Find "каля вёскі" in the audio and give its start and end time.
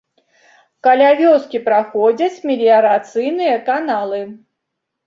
0.87-1.61